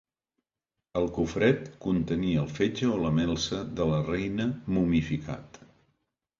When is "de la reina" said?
3.83-4.51